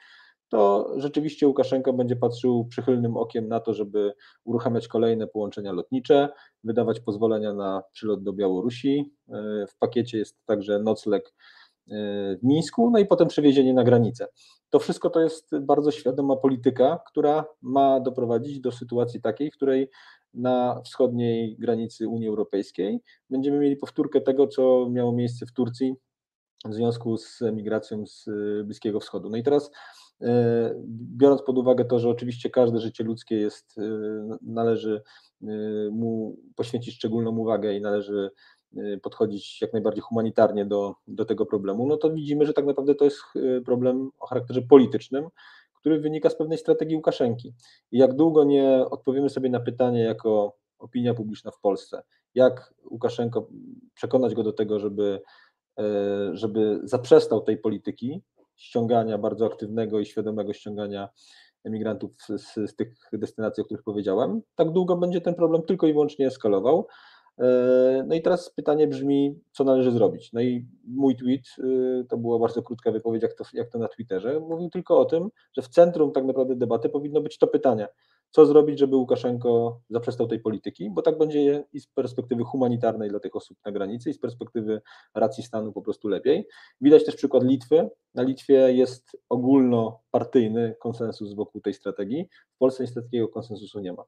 to 0.50 0.94
rzeczywiście 0.98 1.48
Łukaszenko 1.48 1.94
będzie 1.94 2.16
patrzył 2.16 2.66
przychylnym 2.66 3.18
okiem 3.18 3.48
na 3.48 3.60
to, 3.60 3.74
żeby 3.74 4.14
uruchamiać 4.44 4.88
kolejne 4.88 5.28
połączenia 5.28 5.72
lotnicze, 5.72 6.30
wydawać 6.64 7.00
pozwolenia 7.00 7.54
na 7.54 7.84
przylot 7.92 8.24
do 8.24 8.34
Białorusi. 8.34 9.14
E, 9.30 9.68
w 9.68 9.78
pakiecie 9.78 10.18
jest 10.18 10.46
także 10.46 10.80
nocleg 10.80 11.26
e, 11.28 11.92
w 12.38 12.44
Mińsku, 12.44 12.90
no 12.90 13.00
i 13.00 13.06
potem 13.06 13.28
przewiezienie 13.28 13.74
na 13.74 13.84
granicę. 13.84 14.28
To 14.70 14.80
wszystko 14.80 15.10
to 15.10 15.22
jest 15.22 15.58
bardzo 15.62 15.92
świadoma 15.92 16.36
polityka, 16.36 17.00
która 17.08 17.46
ma 17.62 18.00
doprowadzić 18.00 18.60
do 18.60 18.72
sytuacji 18.72 19.22
takiej, 19.22 19.52
w 19.52 19.56
której 19.56 19.90
na 20.34 20.82
wschodniej 20.86 21.58
granicy 21.60 22.08
Unii 22.08 22.28
Europejskiej 22.28 23.00
będziemy 23.30 23.60
mieli 23.60 23.76
powtórkę 23.76 24.22
tego, 24.22 24.48
co 24.48 24.90
miało 24.90 25.12
miejsce 25.12 25.46
w 25.46 25.52
Turcji 25.52 25.96
w 26.66 26.74
związku 26.74 27.18
z 27.18 27.42
emigracją 27.42 28.06
z 28.06 28.26
Bliskiego 28.66 29.00
Wschodu. 29.00 29.30
No 29.30 29.38
i 29.38 29.44
teraz 29.44 29.72
biorąc 31.18 31.42
pod 31.42 31.58
uwagę 31.58 31.86
to, 31.86 32.00
że 32.00 32.10
oczywiście 32.10 32.50
każde 32.50 32.80
życie 32.80 33.04
ludzkie 33.04 33.36
jest, 33.36 33.76
należy 34.42 35.02
mu 35.92 36.38
poświęcić 36.56 36.96
szczególną 36.96 37.38
uwagę 37.38 37.74
i 37.74 37.82
należy 37.82 38.32
podchodzić 39.02 39.62
jak 39.62 39.74
najbardziej 39.74 40.02
humanitarnie 40.02 40.66
do, 40.66 40.96
do 41.08 41.26
tego 41.26 41.46
problemu, 41.46 41.88
no 41.88 41.98
to 41.98 42.12
widzimy, 42.12 42.46
że 42.46 42.54
tak 42.54 42.66
naprawdę 42.66 42.96
to 42.96 43.06
jest 43.06 43.18
problem 43.66 44.10
o 44.20 44.28
charakterze 44.28 44.62
politycznym, 44.62 45.30
który 45.88 46.00
wynika 46.00 46.30
z 46.30 46.36
pewnej 46.36 46.58
strategii 46.58 46.96
Łukaszenki. 46.96 47.54
I 47.92 47.98
jak 47.98 48.14
długo 48.14 48.44
nie 48.44 48.86
odpowiemy 48.90 49.30
sobie 49.30 49.50
na 49.50 49.60
pytanie 49.60 50.04
jako 50.04 50.58
opinia 50.80 51.14
publiczna 51.14 51.52
w 51.52 51.60
Polsce, 51.60 52.04
jak 52.36 52.74
Łukaszenko 52.92 53.48
przekonać 53.94 54.36
go 54.36 54.44
do 54.44 54.54
tego, 54.54 54.80
żeby, 54.80 55.22
e, 55.80 55.84
żeby 56.34 56.80
zaprzestał 56.84 57.42
tej 57.42 57.58
polityki 57.58 58.22
ściągania 58.58 59.18
bardzo 59.18 59.46
aktywnego 59.46 60.00
i 60.00 60.06
świadomego 60.06 60.54
ściągania 60.54 61.10
emigrantów 61.64 62.12
z, 62.38 62.72
z 62.72 62.76
tych 62.76 62.94
destynacji, 63.14 63.62
o 63.62 63.66
których 63.66 63.84
powiedziałem, 63.84 64.42
tak 64.56 64.72
długo 64.72 64.96
będzie 64.96 65.22
ten 65.22 65.36
problem 65.36 65.62
tylko 65.62 65.88
i 65.88 65.94
wyłącznie 65.94 66.28
eskalował. 66.28 66.88
E, 67.40 68.04
no 68.08 68.16
i 68.16 68.22
teraz 68.22 68.50
pytanie 68.50 68.88
brzmi, 68.88 69.40
co 69.52 69.64
należy 69.64 69.92
zrobić? 69.92 70.34
No 70.34 70.42
i 70.42 70.68
mój 70.88 71.16
tweet, 71.16 71.46
y, 71.60 72.06
to 72.10 72.18
była 72.18 72.40
bardzo 72.40 72.64
krótka 72.64 72.92
wypowiedź, 72.92 73.24
jak 73.24 73.34
to, 73.34 73.44
jak 73.54 73.70
to 73.70 73.80
na 73.80 73.88
Twitterze, 73.88 74.40
mówił 74.40 74.70
tylko 74.70 75.00
o 75.00 75.06
tym, 75.06 75.30
że 75.54 75.62
w 75.62 75.68
centrum 75.68 76.12
tak 76.12 76.26
naprawdę 76.26 76.56
debaty 76.56 76.90
powinno 76.90 77.22
być 77.22 77.38
to 77.38 77.48
pytanie, 77.48 77.88
co 78.32 78.46
zrobić, 78.46 78.80
żeby 78.80 78.96
Łukaszenko 78.96 79.80
zaprzestał 79.90 80.28
tej 80.28 80.40
polityki, 80.40 80.90
bo 80.90 81.02
tak 81.02 81.18
będzie 81.18 81.64
i 81.74 81.80
z 81.80 81.88
perspektywy 81.88 82.44
humanitarnej 82.44 83.10
dla 83.10 83.20
tych 83.20 83.36
osób 83.36 83.58
na 83.66 83.72
granicy, 83.72 84.10
i 84.10 84.14
z 84.14 84.20
perspektywy 84.20 84.82
racji 85.16 85.44
stanu 85.44 85.74
po 85.74 85.82
prostu 85.82 86.08
lepiej. 86.08 86.48
Widać 86.82 87.06
też 87.06 87.16
przykład 87.16 87.44
Litwy. 87.44 87.90
Na 88.16 88.24
Litwie 88.24 88.74
jest 88.74 89.18
ogólnopartyjny 89.30 90.76
konsensus 90.80 91.34
wokół 91.34 91.62
tej 91.62 91.74
strategii. 91.74 92.30
W 92.56 92.58
Polsce 92.58 92.84
niestety 92.84 93.08
takiego 93.08 93.28
konsensusu 93.28 93.80
nie 93.80 93.94
ma. 93.94 94.04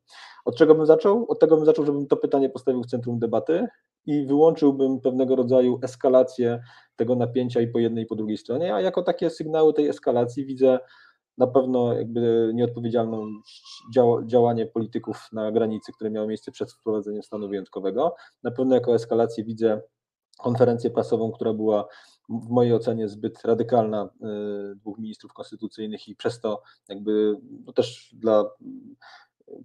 Od 0.46 0.56
czego 0.56 0.76
bym 0.76 0.86
zaczął? 0.86 1.26
Od 1.30 1.40
tego 1.40 1.56
bym 1.56 1.66
zaczął, 1.66 1.86
żebym 1.86 2.08
to 2.08 2.18
pytanie 2.18 2.50
postawił 2.50 2.84
w 2.84 2.88
centrum 2.88 3.20
debaty 3.20 3.68
i 4.06 4.26
wyłączyłbym 4.26 5.02
pewnego 5.02 5.36
rodzaju 5.36 5.80
eskalację 5.82 6.62
tego 6.96 7.16
napięcia 7.16 7.62
i 7.62 7.68
po 7.68 7.80
jednej 7.80 8.04
i 8.04 8.08
po 8.08 8.16
drugiej 8.16 8.38
stronie, 8.38 8.76
a 8.76 8.82
jako 8.82 9.02
takie 9.02 9.30
sygnały 9.30 9.74
tej 9.74 9.88
eskalacji 9.88 10.46
widzę 10.46 10.80
na 11.40 11.48
pewno 11.48 11.94
jakby 11.94 12.52
nieodpowiedzialną 12.54 13.28
działanie 14.26 14.66
polityków 14.66 15.28
na 15.32 15.52
granicy, 15.52 15.92
które 15.94 16.10
miało 16.10 16.28
miejsce 16.28 16.52
przed 16.52 16.72
wprowadzeniem 16.72 17.24
stanu 17.24 17.50
wyjątkowego. 17.50 18.16
Na 18.44 18.52
pewno 18.52 18.76
jako 18.76 18.96
eskalację 18.96 19.44
widzę 19.44 19.82
konferencję 20.40 20.90
prasową, 20.90 21.32
która 21.32 21.54
była 21.54 21.88
w 22.30 22.50
mojej 22.50 22.74
ocenie 22.74 23.08
zbyt 23.08 23.46
radykalna 23.46 24.10
y, 24.72 24.76
dwóch 24.76 25.00
ministrów 25.00 25.34
konstytucyjnych 25.34 26.08
i 26.08 26.16
przez 26.16 26.42
to 26.42 26.62
jakby 26.90 27.36
no 27.66 27.74
też 27.74 28.16
dla 28.18 28.46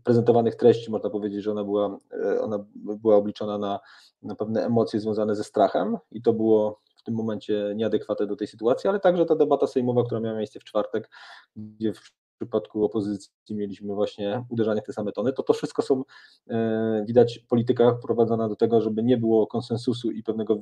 prezentowanych 0.04 0.54
treści 0.54 0.90
można 0.90 1.11
powiedzieć, 1.11 1.43
że 1.43 1.50
ona 1.50 1.64
była, 1.64 1.99
y, 2.35 2.40
ona 2.40 2.64
była 2.76 3.16
obliczona 3.16 3.59
na, 3.59 3.81
na 4.23 4.35
pewne 4.35 4.66
emocje 4.66 5.00
związane 5.00 5.35
ze 5.35 5.45
strachem 5.45 5.97
i 6.11 6.23
to 6.23 6.33
było 6.33 6.81
w 7.04 7.06
tym 7.06 7.14
momencie 7.14 7.73
nieadekwatne 7.76 8.26
do 8.26 8.37
tej 8.37 8.46
sytuacji, 8.46 8.88
ale 8.88 9.00
także 9.00 9.26
ta 9.26 9.37
debata 9.37 9.66
sejmowa, 9.66 10.04
która 10.04 10.20
miała 10.20 10.37
miejsce 10.37 10.61
w 10.61 10.64
czwartek, 10.64 11.11
gdzie 11.56 11.92
w 11.92 12.12
przypadku 12.38 12.84
opozycji 12.84 13.30
mieliśmy 13.50 13.94
właśnie 13.94 14.44
uderzanie 14.49 14.82
w 14.82 14.84
te 14.84 14.92
same 14.92 15.12
tony, 15.12 15.32
to 15.32 15.42
to 15.42 15.52
wszystko 15.52 15.82
są, 15.82 16.02
e, 16.50 17.04
widać, 17.06 17.38
polityka 17.38 17.92
prowadzona 17.92 18.49
do 18.49 18.56
tego, 18.56 18.80
żeby 18.80 19.02
nie 19.02 19.16
było 19.16 19.46
konsensusu 19.46 20.11
i 20.11 20.23
pewnego 20.23 20.56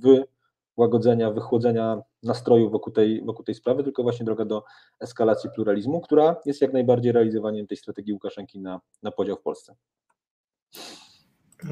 wyłagodzenia, 0.76 1.30
wychłodzenia 1.30 2.02
nastroju 2.22 2.70
wokół 2.70 2.92
tej, 2.92 3.25
wokół 3.25 3.44
tej 3.44 3.54
sprawy, 3.54 3.84
tylko 3.84 4.02
właśnie 4.02 4.26
droga 4.26 4.44
do 4.44 4.64
eskalacji 5.00 5.50
pluralizmu, 5.54 6.00
która 6.00 6.37
jest 6.44 6.62
jak 6.62 6.72
najbardziej 6.72 7.12
realizowaniem 7.12 7.66
tej 7.66 7.76
strategii 7.76 8.12
Łukaszenki 8.12 8.61
na, 8.61 8.80
na 9.02 9.11
podział 9.11 9.37
w 9.37 9.42
Polsce. 9.42 9.75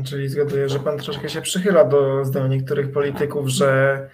Czyli 0.04 0.28
zgaduję, 0.28 0.68
że 0.68 0.78
pan 0.78 0.98
troszkę 0.98 1.28
się 1.28 1.42
przychyla 1.42 1.84
do 1.84 2.24
zdań 2.24 2.50
niektórych 2.50 2.92
polityków, 2.92 3.48
że 3.48 4.08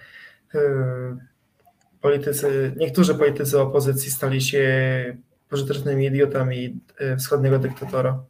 politycy, 2.01 2.73
niektórzy 2.77 3.15
politycy 3.15 3.59
opozycji 3.59 4.11
stali 4.11 4.41
się 4.41 5.17
pożytecznymi 5.49 6.05
idiotami 6.05 6.79
y, 7.01 7.17
wschodniego 7.17 7.59
dyktatora. 7.59 8.23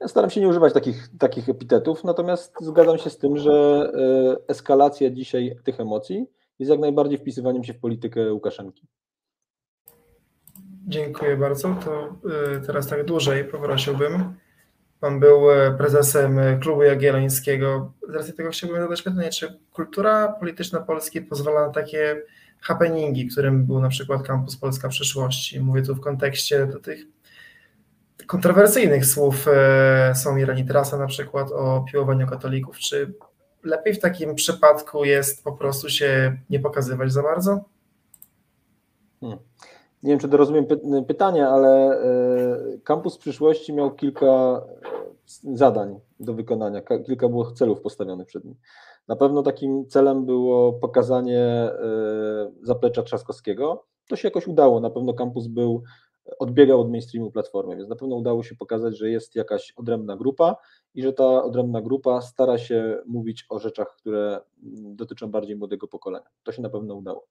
Ja 0.00 0.08
staram 0.08 0.30
się 0.30 0.40
nie 0.40 0.48
używać 0.48 0.72
takich, 0.72 1.08
takich 1.18 1.48
epitetów, 1.48 2.04
natomiast 2.04 2.54
zgadzam 2.60 2.98
się 2.98 3.10
z 3.10 3.18
tym, 3.18 3.36
że 3.36 3.90
y, 3.94 4.46
eskalacja 4.48 5.10
dzisiaj 5.10 5.56
tych 5.64 5.80
emocji 5.80 6.26
jest 6.58 6.70
jak 6.70 6.80
najbardziej 6.80 7.18
wpisywaniem 7.18 7.64
się 7.64 7.74
w 7.74 7.78
politykę 7.78 8.32
Łukaszenki. 8.32 8.86
Dziękuję 10.86 11.36
bardzo. 11.36 11.76
To 11.84 12.18
teraz 12.66 12.86
tak 12.86 13.04
dłużej 13.04 13.44
poprosiłbym. 13.44 14.34
Pan 15.00 15.20
był 15.20 15.50
e, 15.50 15.70
prezesem 15.78 16.38
e, 16.38 16.58
klubu 16.58 16.82
Jagiellońskiego. 16.82 17.92
Z 18.08 18.14
racji 18.14 18.32
tego 18.32 18.50
chciałbym 18.50 18.82
zadać 18.82 19.02
pytanie, 19.02 19.30
czy 19.30 19.58
kultura 19.72 20.32
polityczna 20.32 20.80
Polski 20.80 21.22
pozwala 21.22 21.66
na 21.66 21.72
takie 21.72 22.22
happeningi, 22.60 23.26
którym 23.26 23.66
był 23.66 23.80
na 23.80 23.88
przykład 23.88 24.22
Kampus 24.22 24.56
Polska 24.56 24.88
Przyszłości. 24.88 25.60
Mówię 25.60 25.82
tu 25.82 25.94
w 25.94 26.00
kontekście 26.00 26.66
do 26.66 26.80
tych 26.80 27.00
kontrowersyjnych 28.26 29.06
słów 29.06 29.48
e, 29.48 30.14
Sławomira 30.14 30.54
Nitrasa 30.54 30.98
na 30.98 31.06
przykład 31.06 31.52
o 31.52 31.84
piłowaniu 31.92 32.26
katolików. 32.26 32.78
Czy 32.78 33.14
lepiej 33.64 33.94
w 33.94 34.00
takim 34.00 34.34
przypadku 34.34 35.04
jest 35.04 35.44
po 35.44 35.52
prostu 35.52 35.88
się 35.88 36.38
nie 36.50 36.60
pokazywać 36.60 37.12
za 37.12 37.22
bardzo? 37.22 37.64
Hmm. 39.20 39.38
Nie 40.02 40.10
wiem, 40.10 40.18
czy 40.18 40.28
dorozumiem 40.28 40.66
py 40.66 40.80
pytanie, 41.08 41.48
ale 41.48 42.00
Kampus 42.84 43.18
Przyszłości 43.18 43.72
miał 43.72 43.94
kilka 43.94 44.62
zadań 45.54 46.00
do 46.20 46.34
wykonania, 46.34 46.82
kilka 47.06 47.28
było 47.28 47.52
celów 47.52 47.80
postawionych 47.80 48.26
przed 48.26 48.44
nim. 48.44 48.54
Na 49.08 49.16
pewno 49.16 49.42
takim 49.42 49.86
celem 49.88 50.26
było 50.26 50.72
pokazanie 50.72 51.42
e, 51.42 51.70
zaplecza 52.62 53.02
Trzaskowskiego. 53.02 53.84
To 54.08 54.16
się 54.16 54.28
jakoś 54.28 54.46
udało, 54.46 54.80
na 54.80 54.90
pewno 54.90 55.14
kampus 55.14 55.46
był, 55.46 55.82
odbiegał 56.38 56.80
od 56.80 56.90
mainstreamu 56.90 57.30
platformy, 57.30 57.76
więc 57.76 57.88
na 57.88 57.96
pewno 57.96 58.16
udało 58.16 58.42
się 58.42 58.56
pokazać, 58.56 58.98
że 58.98 59.10
jest 59.10 59.34
jakaś 59.34 59.72
odrębna 59.76 60.16
grupa 60.16 60.56
i 60.94 61.02
że 61.02 61.12
ta 61.12 61.42
odrębna 61.42 61.82
grupa 61.82 62.20
stara 62.20 62.58
się 62.58 62.98
mówić 63.06 63.46
o 63.48 63.58
rzeczach, 63.58 63.96
które 63.96 64.40
dotyczą 64.94 65.30
bardziej 65.30 65.56
młodego 65.56 65.88
pokolenia. 65.88 66.26
To 66.42 66.52
się 66.52 66.62
na 66.62 66.70
pewno 66.70 66.94
udało. 66.94 67.26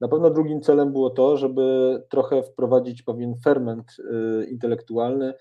Na 0.00 0.08
pewno 0.08 0.30
drugim 0.30 0.60
celem 0.60 0.92
było 0.92 1.10
to, 1.10 1.36
żeby 1.36 2.02
trochę 2.08 2.42
wprowadzić 2.42 3.02
pewien 3.02 3.34
ferment 3.44 3.96
e, 3.98 4.44
intelektualny, 4.44 5.34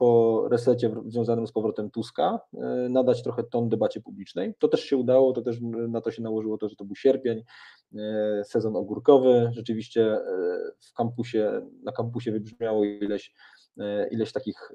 po 0.00 0.48
resecie 0.48 0.90
związanym 1.06 1.46
z 1.46 1.52
powrotem 1.52 1.90
Tuska 1.90 2.40
e, 2.54 2.88
nadać 2.88 3.22
trochę 3.22 3.44
ton 3.44 3.68
debacie 3.68 4.00
publicznej. 4.00 4.54
To 4.58 4.68
też 4.68 4.80
się 4.80 4.96
udało, 4.96 5.32
to 5.32 5.42
też 5.42 5.56
na 5.88 6.00
to 6.00 6.10
się 6.10 6.22
nałożyło 6.22 6.58
to, 6.58 6.68
że 6.68 6.76
to 6.76 6.84
był 6.84 6.96
sierpień, 6.96 7.44
e, 7.94 8.44
sezon 8.44 8.76
ogórkowy. 8.76 9.50
Rzeczywiście 9.52 10.12
e, 10.12 10.20
w 10.80 10.92
kampusie, 10.94 11.60
na 11.82 11.92
kampusie 11.92 12.32
wybrzmiało 12.32 12.84
ileś, 12.84 13.34
ileś 14.10 14.32
takich 14.32 14.72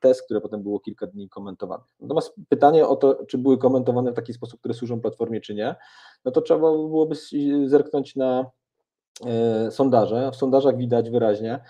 test, 0.00 0.22
które 0.22 0.40
potem 0.40 0.62
było 0.62 0.80
kilka 0.80 1.06
dni 1.06 1.28
komentowanych. 1.28 1.86
Natomiast 2.00 2.34
pytanie 2.48 2.86
o 2.86 2.96
to, 2.96 3.24
czy 3.28 3.38
były 3.38 3.58
komentowane 3.58 4.12
w 4.12 4.14
taki 4.14 4.32
sposób, 4.32 4.60
który 4.60 4.74
służą 4.74 5.00
Platformie, 5.00 5.40
czy 5.40 5.54
nie, 5.54 5.76
no 6.24 6.30
to 6.30 6.40
trzeba 6.40 6.60
byłoby 6.60 7.14
zerknąć 7.66 8.16
na 8.16 8.50
sondaże. 9.70 10.30
W 10.30 10.36
sondażach 10.36 10.76
widać 10.76 11.10
wyraźnie, 11.10 11.60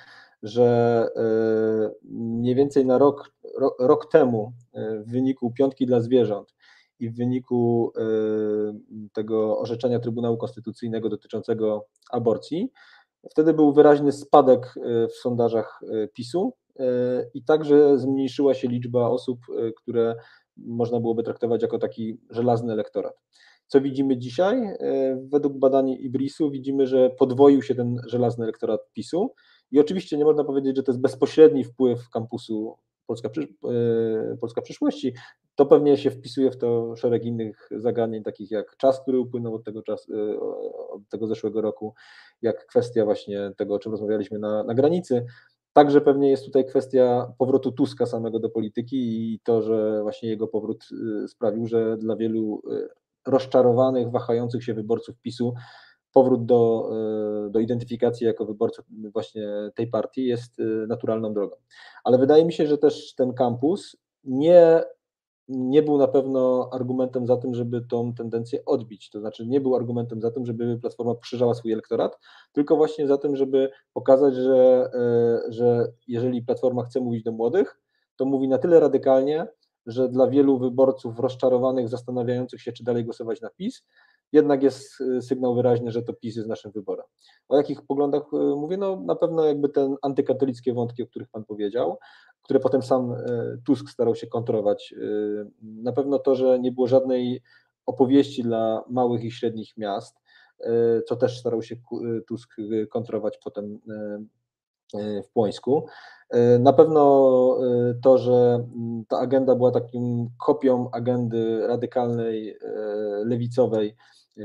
że 0.43 1.09
e, 1.17 1.91
mniej 2.13 2.55
więcej 2.55 2.87
na 2.87 2.99
rok, 2.99 3.31
rok 3.79 4.13
temu 4.13 4.53
e, 4.73 4.99
w 4.99 5.11
wyniku 5.11 5.51
piątki 5.51 5.87
dla 5.87 6.01
zwierząt 6.01 6.55
i 7.01 7.11
w 7.11 7.17
wyniku 7.17 7.93
e, 7.97 8.03
tego 9.13 9.59
orzeczenia 9.59 9.99
Trybunału 9.99 10.37
Konstytucyjnego 10.37 11.09
dotyczącego 11.09 11.87
aborcji, 12.11 12.73
wtedy 13.31 13.55
był 13.55 13.73
wyraźny 13.73 14.13
spadek 14.13 14.75
w 15.09 15.13
sondażach 15.13 15.81
PiSu 16.15 16.53
i 17.35 17.45
także 17.45 17.99
zmniejszyła 17.99 18.55
się 18.55 18.69
liczba 18.69 19.09
osób, 19.09 19.39
które 19.77 20.17
można 20.57 21.01
byłoby 21.01 21.23
traktować 21.23 21.63
jako 21.63 21.79
taki 21.79 22.21
żelazny 22.31 22.73
elektorat. 22.73 23.15
Co 23.67 23.81
widzimy 23.81 24.19
dzisiaj? 24.19 24.77
Według 25.23 25.59
badań 25.59 25.91
Ibrisu 25.91 26.51
widzimy, 26.51 26.87
że 26.87 27.11
podwoił 27.11 27.63
się 27.63 27.75
ten 27.75 28.01
żelazny 28.07 28.45
elektorat 28.45 28.81
PiSu 28.93 29.35
i 29.71 29.81
oczywiście 29.81 30.17
nie 30.17 30.25
można 30.25 30.45
powiedzieć, 30.45 30.77
że 30.77 30.83
to 30.83 30.93
jest 30.93 31.01
bezpośredni 31.01 31.65
wpływ 31.65 32.11
kampusu 32.11 32.77
Polska, 33.07 33.29
e, 33.29 34.37
Polska 34.41 34.63
przyszłości. 34.63 35.15
To 35.55 35.67
pewnie 35.67 35.97
się 35.97 36.11
wpisuje 36.11 36.51
w 36.51 36.57
to 36.57 36.97
szereg 36.97 37.25
innych 37.25 37.69
zagadnień, 37.77 38.23
takich 38.23 38.51
jak 38.51 38.77
czas, 38.77 39.03
który 39.03 39.19
upłynął 39.19 39.55
od 39.55 39.65
tego, 39.65 39.83
czas, 39.83 40.07
e, 40.11 40.41
od 40.91 41.09
tego 41.09 41.27
zeszłego 41.27 41.61
roku, 41.61 41.95
jak 42.43 42.67
kwestia 42.67 43.05
właśnie 43.05 43.53
tego, 43.57 43.75
o 43.75 43.79
czym 43.79 43.93
rozmawialiśmy 43.93 44.39
na, 44.39 44.65
na 44.65 44.75
granicy. 44.75 45.27
Także 45.73 46.01
pewnie 46.01 46.31
jest 46.31 46.45
tutaj 46.45 46.67
kwestia 46.67 47.33
powrotu 47.39 47.73
Tuska 47.73 48.07
samego 48.07 48.39
do 48.39 48.51
polityki 48.51 48.97
i 49.35 49.41
to, 49.41 49.63
że 49.63 50.03
właśnie 50.03 50.29
jego 50.29 50.49
powrót 50.49 50.85
e, 51.25 51.29
sprawił, 51.29 51.67
że 51.67 51.97
dla 51.97 52.17
wielu 52.17 52.63
rozczarowanych, 53.27 54.11
wahających 54.11 54.65
się 54.65 54.75
wyborców 54.75 55.17
PiSu 55.23 55.55
powrót 56.19 56.47
do, 56.47 56.91
do 57.51 57.61
identyfikacji 57.61 58.27
jako 58.27 58.45
wyborców 58.45 58.85
właśnie 59.13 59.49
tej 59.75 59.87
partii 59.87 60.27
jest 60.27 60.59
naturalną 60.89 61.35
drogą. 61.35 61.57
Ale 62.05 62.19
wydaje 62.19 62.45
mi 62.45 62.53
się, 62.53 62.67
że 62.67 62.79
też 62.79 63.15
ten 63.15 63.35
kampus 63.35 63.97
nie 64.25 64.83
nie 65.49 65.83
był 65.83 65.99
na 65.99 66.09
pewno 66.09 66.71
argumentem 66.73 67.27
za 67.27 67.37
tym, 67.37 67.55
żeby 67.55 67.81
tą 67.81 68.15
tendencję 68.15 68.65
odbić. 68.65 69.11
To 69.11 69.21
znaczy 69.21 69.47
nie 69.47 69.61
był 69.61 69.77
argumentem 69.77 70.21
za 70.21 70.31
tym, 70.31 70.47
żeby 70.47 70.79
Platforma 70.79 71.15
poszerzała 71.15 71.55
swój 71.55 71.73
elektorat, 71.73 72.19
tylko 72.53 72.77
właśnie 72.77 73.07
za 73.07 73.19
tym, 73.19 73.37
żeby 73.37 73.71
pokazać, 73.93 74.35
że, 74.35 74.91
e, 74.95 75.53
że 75.53 75.93
jeżeli 76.09 76.43
Platforma 76.43 76.85
chce 76.85 77.01
mówić 77.01 77.23
do 77.23 77.33
młodych, 77.33 77.81
to 78.17 78.25
mówi 78.25 78.49
na 78.49 78.59
tyle 78.59 78.81
radykalnie, 78.81 79.47
że 79.87 80.09
dla 80.09 80.27
wielu 80.27 80.59
wyborców 80.59 81.19
rozczarowanych, 81.19 81.89
zastanawiających 81.89 82.63
się, 82.63 82.73
czy 82.73 82.85
dalej 82.85 83.05
głosować 83.05 83.41
na 83.41 83.51
PiS, 83.51 83.85
jednak 84.33 84.63
jest 84.63 85.01
e, 85.01 85.23
sygnał 85.23 85.55
wyraźny, 85.55 85.91
że 85.91 86.03
to 86.03 86.13
PiS 86.13 86.37
jest 86.37 86.49
naszym 86.49 86.73
wyborem. 86.73 87.07
O 87.49 87.57
jakich 87.57 87.83
poglądach 87.83 88.23
e, 88.33 88.37
mówię? 88.37 88.77
No 88.77 89.01
na 89.01 89.15
pewno 89.15 89.45
jakby 89.45 89.69
ten 89.69 89.97
antykatolickie 90.03 90.75
wątki, 90.75 91.03
o 91.03 91.07
których 91.07 91.29
Pan 91.29 91.45
powiedział, 91.45 91.99
które 92.43 92.61
potem 92.61 92.83
sam 92.83 93.13
e, 93.13 93.17
Tusk 93.67 93.91
starał 93.91 94.15
się 94.15 94.27
kontrować. 94.27 94.95
Na 95.61 95.93
pewno 95.93 96.19
to, 96.19 96.35
że 96.35 96.59
nie 96.59 96.73
było 96.73 96.87
żadnej 96.87 97.43
opowieści 97.87 98.43
dla 98.43 98.85
małych 98.89 99.25
i 99.25 99.31
średnich 99.31 99.77
miast, 99.77 100.17
co 101.07 101.17
też 101.17 101.39
starał 101.39 101.63
się 101.63 101.77
Tusk 102.29 102.57
kontrować 102.91 103.39
potem 103.45 103.81
w 105.25 105.29
Płońsku. 105.33 105.87
Na 106.61 106.73
pewno 106.73 107.03
to, 108.03 108.19
że 108.19 108.67
ta 109.09 109.19
agenda 109.19 109.55
była 109.55 109.71
takim 109.71 110.31
kopią 110.47 110.91
agendy 110.91 111.67
radykalnej, 111.67 112.59
lewicowej, 113.25 113.97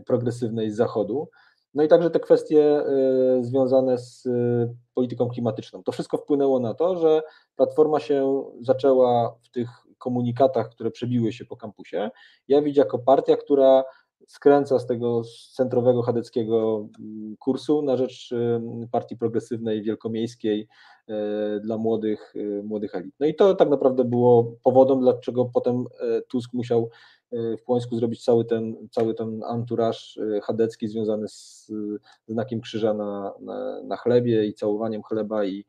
progresywnej 0.01 0.71
z 0.71 0.75
Zachodu. 0.75 1.29
No 1.73 1.83
i 1.83 1.87
także 1.87 2.09
te 2.09 2.19
kwestie 2.19 2.83
związane 3.41 3.97
z 3.97 4.27
polityką 4.93 5.29
klimatyczną. 5.29 5.83
To 5.83 5.91
wszystko 5.91 6.17
wpłynęło 6.17 6.59
na 6.59 6.73
to, 6.73 6.97
że 6.97 7.21
Platforma 7.55 7.99
się 7.99 8.43
zaczęła 8.61 9.35
w 9.43 9.49
tych 9.49 9.69
komunikatach, 9.97 10.69
które 10.69 10.91
przebiły 10.91 11.33
się 11.33 11.45
po 11.45 11.57
kampusie, 11.57 12.11
jawić 12.47 12.77
jako 12.77 12.99
partia, 12.99 13.37
która 13.37 13.83
skręca 14.27 14.79
z 14.79 14.85
tego 14.87 15.21
centrowego 15.53 16.01
chadeckiego 16.01 16.87
mm, 16.99 17.35
kursu 17.39 17.81
na 17.81 17.97
rzecz 17.97 18.31
y, 18.31 18.87
partii 18.91 19.17
progresywnej, 19.17 19.81
wielkomiejskiej 19.81 20.61
y, 20.61 20.67
dla 21.61 21.77
młodych, 21.77 22.35
y, 22.35 22.63
młodych 22.63 22.95
elit. 22.95 23.15
No 23.19 23.25
i 23.25 23.35
to 23.35 23.55
tak 23.55 23.69
naprawdę 23.69 24.03
było 24.03 24.55
powodem, 24.63 24.99
dlaczego 24.99 25.45
potem 25.53 25.85
Tusk 26.27 26.53
musiał 26.53 26.89
w 27.59 27.63
Płońsku 27.63 27.95
zrobić 27.95 28.23
cały 28.23 28.45
ten, 28.45 28.87
cały 28.91 29.13
ten 29.13 29.43
anturaż 29.43 30.19
chadecki 30.43 30.87
związany 30.87 31.27
z 31.27 31.71
znakiem 32.27 32.61
krzyża 32.61 32.93
na, 32.93 33.33
na, 33.39 33.83
na 33.83 33.97
chlebie 33.97 34.45
i 34.45 34.53
całowaniem 34.53 35.03
chleba 35.03 35.45
i, 35.45 35.65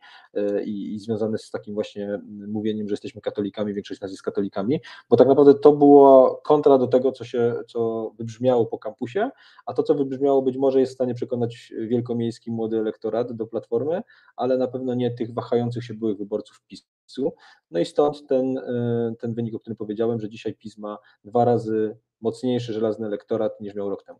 i, 0.64 0.94
i, 0.94 0.98
związany 0.98 1.38
z 1.38 1.50
takim 1.50 1.74
właśnie 1.74 2.20
mówieniem, 2.48 2.88
że 2.88 2.92
jesteśmy 2.92 3.20
katolikami, 3.20 3.74
większość 3.74 4.00
nas 4.00 4.10
jest 4.10 4.22
katolikami, 4.22 4.80
bo 5.10 5.16
tak 5.16 5.28
naprawdę 5.28 5.54
to 5.54 5.72
było 5.72 6.40
kontra 6.44 6.78
do 6.78 6.86
tego, 6.86 7.12
co 7.12 7.24
się, 7.24 7.54
co 7.68 8.10
wybrzmiało 8.18 8.66
po 8.66 8.78
kampusie, 8.78 9.30
a 9.66 9.74
to, 9.74 9.82
co 9.82 9.94
wybrzmiało 9.94 10.42
być 10.42 10.56
może 10.56 10.80
jest 10.80 10.92
w 10.92 10.94
stanie 10.94 11.14
przekonać 11.14 11.72
wielkomiejski 11.78 12.50
młody 12.50 12.78
elektorat 12.78 13.32
do 13.32 13.46
Platformy, 13.46 14.02
ale 14.36 14.58
na 14.58 14.68
pewno 14.68 14.94
nie 14.94 15.10
tych 15.10 15.23
wahających 15.32 15.84
się 15.84 15.94
byłych 15.94 16.18
wyborców 16.18 16.62
PiS 16.66 16.86
PiSu. 17.06 17.34
No 17.70 17.80
i 17.80 17.84
stąd 17.84 18.26
ten, 18.28 18.58
e, 18.58 19.14
ten 19.20 19.34
wynik, 19.34 19.54
o 19.54 19.60
którym 19.60 19.76
powiedziałem, 19.76 20.20
że 20.20 20.28
dzisiaj 20.28 20.54
PiS 20.54 20.78
ma 20.78 20.98
dwa 21.24 21.44
razy 21.44 21.96
mocniejszy 22.20 22.72
żelazny 22.72 23.06
elektorat 23.06 23.60
niż 23.60 23.74
miał 23.74 23.90
rok 23.90 24.04
temu. 24.04 24.18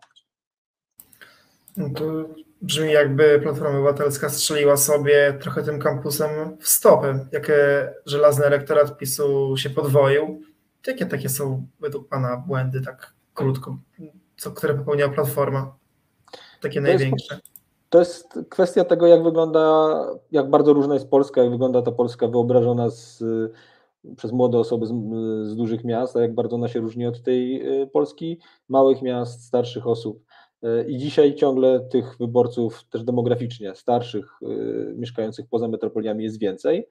No 1.77 1.91
to 1.91 2.05
brzmi 2.63 2.93
jakby 2.93 3.41
Platforma 3.43 3.79
Obywatelska 3.79 4.29
strzeliła 4.29 4.77
sobie 4.77 5.39
trochę 5.41 5.63
tym 5.63 5.79
kampusem 5.79 6.57
w 6.61 6.69
stopę. 6.69 7.27
Jakie 7.33 7.55
żelazny 8.07 8.45
elektorat 8.45 8.99
PiSu 8.99 9.57
się 9.57 9.71
podwoił? 9.71 10.43
Jakie 10.87 11.07
takie 11.07 11.29
są 11.29 11.67
według 11.81 12.09
Pana 12.09 12.37
błędy, 12.37 12.81
tak 12.81 13.15
krótko, 13.35 13.79
co, 14.37 14.51
które 14.51 14.75
popełniła 14.75 15.09
Platforma? 15.09 15.77
Takie 16.61 16.81
to 16.81 16.87
największe. 16.87 17.35
Jest, 17.35 17.54
to 17.95 17.99
jest 17.99 18.39
kwestia 18.49 18.85
tego, 18.85 19.07
jak 19.07 19.23
wygląda, 19.23 19.91
jak 20.31 20.51
bardzo 20.51 20.73
różna 20.73 20.95
jest 20.95 21.11
Polska, 21.11 21.43
jak 21.43 21.51
wygląda 21.51 21.83
ta 21.83 21.93
Polska 21.93 22.29
wyobrażona 22.29 22.91
z, 22.91 23.25
przez 24.17 24.33
młode 24.33 24.59
osoby 24.59 24.87
z, 24.87 24.91
z 25.49 25.57
dużych 25.57 25.85
miast, 25.85 26.17
a 26.17 26.21
jak 26.21 26.35
bardzo 26.35 26.57
ona 26.57 26.69
się 26.69 26.81
różni 26.81 27.07
od 27.07 27.23
tej 27.23 27.69
y, 27.83 27.87
Polski 27.87 28.39
małych 28.69 29.03
miast, 29.03 29.45
starszych 29.45 29.87
osób. 29.87 30.25
Y, 30.65 30.85
I 30.89 30.99
dzisiaj 30.99 31.35
ciągle 31.35 31.81
tych 31.81 32.17
wyborców 32.19 32.85
też 32.91 33.05
demograficznie 33.05 33.75
starszych, 33.75 34.27
y, 34.43 34.95
mieszkających 34.97 35.47
poza 35.51 35.69
metropoliami 35.69 36.25
jest 36.25 36.41
więcej. 36.41 36.89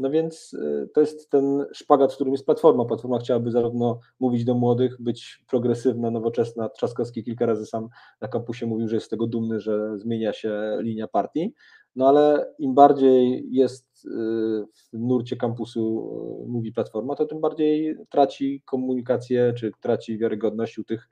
No 0.00 0.10
więc 0.10 0.52
y, 0.52 0.88
to 0.94 1.00
jest 1.00 1.30
ten 1.30 1.66
szpagat, 1.72 2.12
w 2.12 2.14
którym 2.14 2.32
jest 2.32 2.46
Platforma. 2.46 2.84
Platforma 2.84 3.18
chciałaby 3.18 3.50
zarówno 3.50 4.00
mówić 4.20 4.44
do 4.44 4.54
młodych, 4.54 4.96
być 5.00 5.44
progresywna, 5.48 6.10
nowoczesna. 6.10 6.68
Trzaskowski 6.68 7.24
kilka 7.24 7.46
razy 7.46 7.66
sam 7.66 7.88
na 8.20 8.28
kampusie 8.28 8.66
mówił, 8.66 8.88
że 8.88 8.96
jest 8.96 9.06
z 9.06 9.08
tego 9.08 9.26
dumny, 9.26 9.60
że 9.60 9.98
zmienia 9.98 10.32
się 10.32 10.78
linia 10.80 11.08
partii. 11.08 11.54
No 11.96 12.08
ale 12.08 12.54
im 12.58 12.74
bardziej 12.74 13.48
jest 13.50 14.04
y, 14.06 14.08
w 14.92 14.98
nurcie 14.98 15.36
kampusu 15.36 16.10
y, 16.44 16.48
mówi 16.48 16.72
Platforma, 16.72 17.14
to 17.14 17.26
tym 17.26 17.40
bardziej 17.40 17.96
traci 18.10 18.62
komunikację, 18.64 19.52
czy 19.56 19.70
traci 19.80 20.18
wiarygodność 20.18 20.78
u 20.78 20.84
tych 20.84 21.08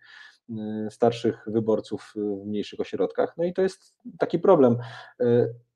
starszych 0.90 1.44
wyborców 1.46 2.12
w 2.16 2.46
mniejszych 2.46 2.80
ośrodkach. 2.80 3.34
No 3.36 3.44
i 3.44 3.52
to 3.52 3.62
jest 3.62 3.96
taki 4.18 4.38
problem. 4.38 4.76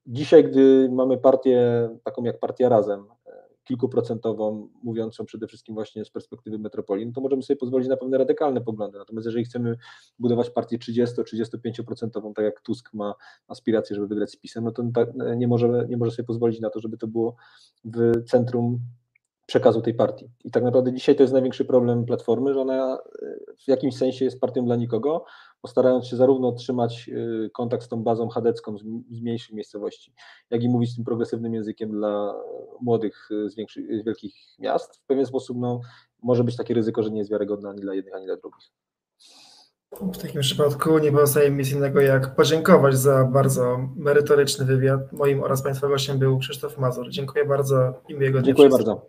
Dzisiaj, 0.06 0.44
gdy 0.44 0.88
mamy 0.92 1.18
partię 1.18 1.88
taką 2.04 2.24
jak 2.24 2.38
Partia 2.38 2.68
Razem, 2.68 3.06
e, 3.26 3.42
kilkuprocentową, 3.64 4.68
mówiącą 4.82 5.24
przede 5.24 5.46
wszystkim 5.46 5.74
właśnie 5.74 6.04
z 6.04 6.10
perspektywy 6.10 6.58
metropolii, 6.58 7.12
to 7.12 7.20
możemy 7.20 7.42
sobie 7.42 7.56
pozwolić 7.56 7.88
na 7.88 7.96
pewne 7.96 8.18
radykalne 8.18 8.60
poglądy. 8.60 8.98
Natomiast 8.98 9.26
jeżeli 9.26 9.44
chcemy 9.44 9.76
budować 10.18 10.50
partię 10.50 10.78
30-35%, 10.78 12.34
tak 12.34 12.44
jak 12.44 12.60
Tusk 12.60 12.94
ma 12.94 13.14
aspiracje, 13.48 13.96
żeby 13.96 14.08
wygrać 14.08 14.30
z 14.30 14.36
PiSem, 14.36 14.64
no 14.64 14.72
to 14.72 14.82
nie 15.36 15.48
może, 15.48 15.86
nie 15.88 15.96
może 15.96 16.10
sobie 16.10 16.26
pozwolić 16.26 16.60
na 16.60 16.70
to, 16.70 16.80
żeby 16.80 16.98
to 16.98 17.06
było 17.06 17.36
w 17.84 18.24
centrum 18.26 18.80
przekazu 19.46 19.82
tej 19.82 19.94
partii. 19.94 20.30
I 20.44 20.50
tak 20.50 20.62
naprawdę 20.62 20.92
dzisiaj 20.92 21.16
to 21.16 21.22
jest 21.22 21.32
największy 21.32 21.64
problem 21.64 22.04
Platformy, 22.04 22.54
że 22.54 22.60
ona 22.60 22.98
e, 23.22 23.26
w 23.64 23.68
jakimś 23.68 23.96
sensie 23.96 24.24
jest 24.24 24.40
partią 24.40 24.64
dla 24.64 24.76
nikogo, 24.76 25.24
postarając 25.62 26.06
się 26.06 26.16
zarówno 26.16 26.52
trzymać 26.52 27.08
e, 27.08 27.50
kontakt 27.50 27.84
z 27.84 27.88
tą 27.88 28.02
bazą 28.02 28.28
chadecką 28.28 28.78
z, 28.78 28.82
mniejszych 29.10 29.54
miejscowości, 29.54 30.14
jak 30.50 30.62
i 30.62 30.68
mówić 30.68 30.96
tym 30.96 31.04
progresywnym 31.04 31.54
językiem 31.54 31.90
dla 31.90 32.34
młodych 32.80 33.28
e, 33.46 33.50
z, 33.50 33.54
większych, 33.54 34.00
z 34.00 34.04
wielkich 34.04 34.34
miast. 34.58 34.96
W 34.96 35.06
pewien 35.06 35.26
sposób 35.26 35.58
no, 35.60 35.80
może 36.22 36.44
być 36.44 36.56
takie 36.56 36.74
ryzyko, 36.74 37.02
że 37.02 37.10
nie 37.10 37.18
jest 37.18 37.30
wiarygodna 37.30 37.70
ani 37.70 37.80
dla 37.80 37.94
jednych, 37.94 38.14
ani 38.14 38.26
dla 38.26 38.36
drugich. 38.36 38.72
W 40.00 40.18
takim 40.18 40.40
przypadku 40.40 40.98
nie 40.98 41.12
pozostaje 41.12 41.50
mi 41.50 41.58
nic 41.58 41.72
innego 41.72 42.00
jak 42.00 42.34
podziękować 42.36 42.98
za 42.98 43.24
bardzo 43.24 43.88
merytoryczny 43.96 44.64
wywiad. 44.64 45.12
Moim 45.12 45.42
oraz 45.42 45.62
Państwa 45.62 45.88
gościem 45.88 46.18
był 46.18 46.38
Krzysztof 46.38 46.78
Mazur. 46.78 47.10
Dziękuję 47.10 47.44
bardzo 47.44 47.94
i 48.08 48.14
miłego 48.14 48.38
dnia. 48.38 48.46
Dziękuję 48.46 48.68
bardzo. 48.68 49.06